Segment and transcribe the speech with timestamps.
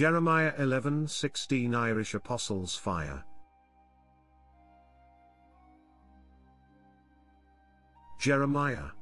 [0.00, 3.22] Jeremiah 11:16 Irish Apostles Fire.
[8.18, 8.92] Jeremiah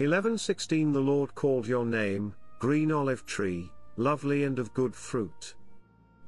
[0.00, 5.54] 11:16 The Lord called your name, green olive tree, lovely and of good fruit.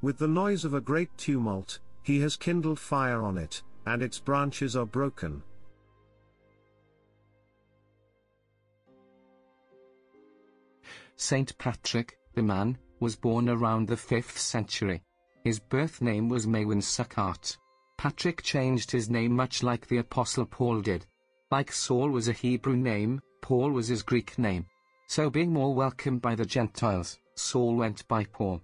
[0.02, 4.20] With the noise of a great tumult, he has kindled fire on it, and its
[4.20, 5.42] branches are broken.
[11.16, 15.02] Saint Patrick, the man, was born around the 5th century.
[15.44, 17.56] His birth name was Maewyn Succat.
[17.96, 21.06] Patrick changed his name much like the Apostle Paul did.
[21.50, 24.66] Like Saul was a Hebrew name, Paul was his Greek name.
[25.08, 28.62] So being more welcomed by the Gentiles, Saul went by Paul.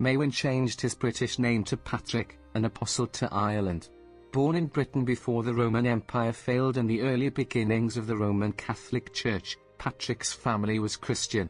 [0.00, 3.88] Maewyn changed his British name to Patrick, an apostle to Ireland.
[4.32, 8.52] Born in Britain before the Roman Empire failed and the early beginnings of the Roman
[8.52, 11.48] Catholic Church, Patrick's family was Christian.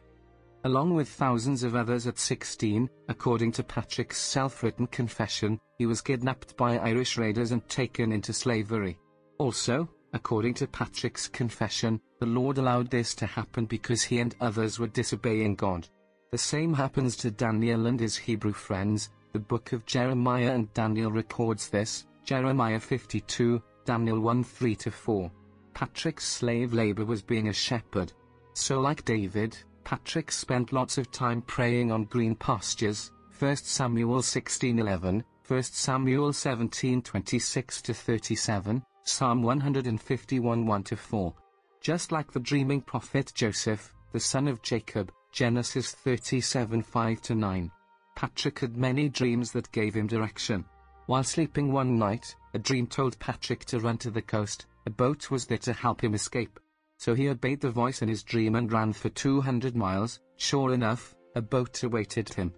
[0.65, 6.57] Along with thousands of others at 16, according to Patrick's self-written confession, he was kidnapped
[6.57, 8.97] by Irish raiders and taken into slavery.
[9.37, 14.79] Also, according to Patrick's confession, the Lord allowed this to happen because he and others
[14.79, 15.87] were disobeying God.
[16.31, 21.11] The same happens to Daniel and his Hebrew friends, the book of Jeremiah and Daniel
[21.11, 25.31] records this, Jeremiah 52, Daniel 1 3-4.
[25.73, 28.11] Patrick's slave labor was being a shepherd.
[28.53, 35.23] So like David, Patrick spent lots of time praying on green pastures, 1 Samuel 16:11,
[35.47, 41.33] 1 Samuel 17:26-37, Psalm 151 1-4.
[41.81, 47.71] Just like the dreaming prophet Joseph, the son of Jacob, Genesis 37 5-9.
[48.15, 50.65] Patrick had many dreams that gave him direction.
[51.05, 55.31] While sleeping one night, a dream told Patrick to run to the coast, a boat
[55.31, 56.59] was there to help him escape.
[56.99, 61.15] So he obeyed the voice in his dream and ran for 200 miles, sure enough,
[61.33, 62.53] a boat awaited him.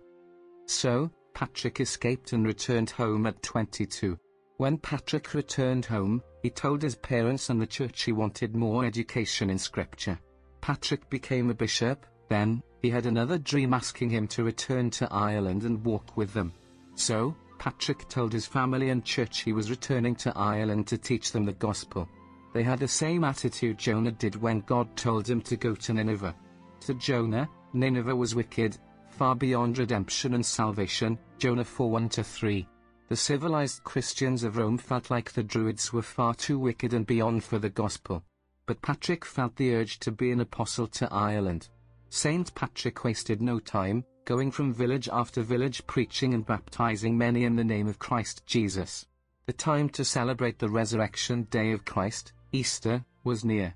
[0.66, 4.18] So, Patrick escaped and returned home at 22.
[4.58, 9.52] When Patrick returned home, he told his parents and the church he wanted more education
[9.52, 10.20] in scripture.
[10.60, 15.66] Patrick became a bishop, then, he had another dream asking him to return to Ireland
[15.66, 16.52] and walk with them.
[16.96, 21.46] So, Patrick told his family and church he was returning to Ireland to teach them
[21.46, 22.10] the gospel.
[22.54, 26.36] They had the same attitude Jonah did when God told him to go to Nineveh.
[26.82, 28.78] To Jonah, Nineveh was wicked,
[29.10, 32.66] far beyond redemption and salvation, Jonah 4 1-3.
[33.08, 37.44] The civilized Christians of Rome felt like the Druids were far too wicked and beyond
[37.44, 38.24] for the gospel.
[38.66, 41.70] But Patrick felt the urge to be an apostle to Ireland.
[42.10, 47.56] Saint Patrick wasted no time, going from village after village preaching and baptizing many in
[47.56, 49.08] the name of Christ Jesus.
[49.46, 53.74] The time to celebrate the resurrection day of Christ, Easter, was near.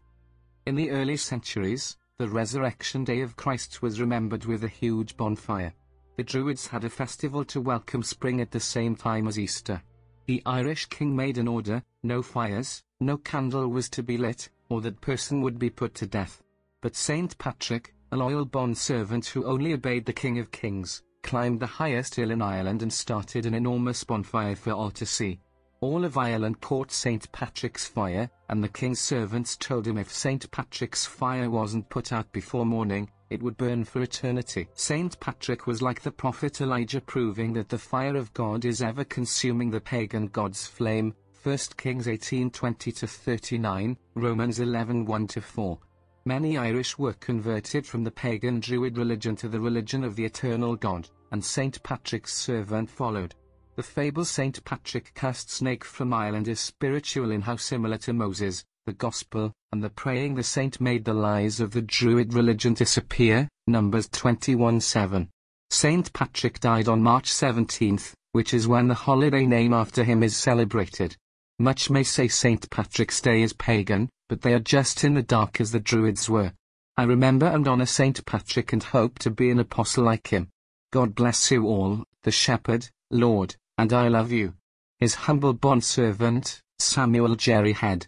[0.65, 5.73] In the early centuries, the resurrection day of Christ was remembered with a huge bonfire.
[6.17, 9.81] The Druids had a festival to welcome spring at the same time as Easter.
[10.25, 14.81] The Irish king made an order, no fires, no candle was to be lit, or
[14.81, 16.41] that person would be put to death.
[16.81, 21.59] But Saint Patrick, a loyal bond servant who only obeyed the King of Kings, climbed
[21.59, 25.39] the highest hill in Ireland and started an enormous bonfire for all to see.
[25.85, 27.31] All of Ireland caught St.
[27.31, 30.49] Patrick's fire, and the king's servants told him if St.
[30.49, 34.67] Patrick's fire wasn't put out before morning, it would burn for eternity.
[34.73, 35.19] St.
[35.19, 39.69] Patrick was like the prophet Elijah proving that the fire of God is ever consuming
[39.69, 41.13] the pagan god's flame,
[41.43, 45.77] 1 Kings 18:20-39, Romans 11:1-4.
[46.25, 50.75] Many Irish were converted from the pagan Druid religion to the religion of the eternal
[50.75, 51.83] God, and St.
[51.83, 53.35] Patrick's servant followed.
[53.75, 58.63] The fable Saint Patrick cast snake from Ireland is spiritual in how similar to Moses,
[58.85, 63.49] the Gospel, and the praying the saint made the lies of the Druid religion disappear,
[63.67, 65.27] Numbers 21-7.
[65.71, 67.99] Saint Patrick died on March 17,
[68.31, 71.17] which is when the holiday name after him is celebrated.
[71.59, 75.59] Much may say Saint Patrick's Day is pagan, but they are just in the dark
[75.59, 76.53] as the Druids were.
[76.95, 80.47] I remember and honor Saint Patrick and hope to be an apostle like him.
[80.93, 84.53] God bless you all, the shepherd, Lord, and I love you.
[84.99, 88.07] His humble bondservant, Samuel Jerry Head.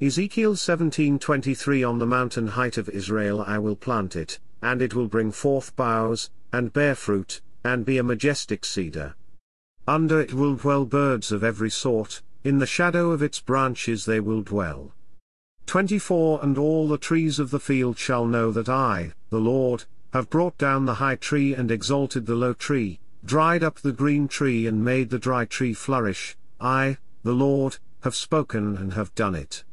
[0.00, 5.08] Ezekiel 17:23 On the mountain height of Israel I will plant it, and it will
[5.08, 9.16] bring forth boughs, and bear fruit, and be a majestic cedar.
[9.88, 14.20] Under it will dwell birds of every sort, in the shadow of its branches they
[14.20, 14.92] will dwell.
[15.64, 20.30] 24 And all the trees of the field shall know that I, the Lord, have
[20.30, 24.66] brought down the high tree and exalted the low tree, dried up the green tree
[24.66, 29.64] and made the dry tree flourish, I, the Lord, have spoken and have done it.